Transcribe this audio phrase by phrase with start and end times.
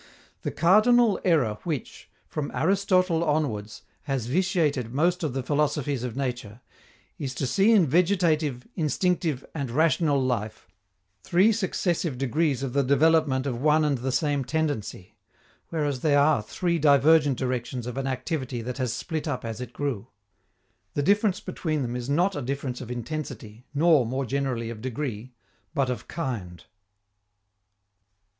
[0.43, 6.61] _The cardinal error which, from Aristotle onwards, has vitiated most of the philosophies of nature,
[7.19, 10.67] is to see in vegetative, instinctive and rational life,
[11.21, 15.17] three successive degrees of the development of one and the same tendency,
[15.69, 19.71] whereas they are three divergent directions of an activity that has split up as it
[19.71, 20.07] grew._
[20.95, 25.33] The difference between them is not a difference of intensity, nor, more generally, of degree,
[25.75, 26.63] but of kind.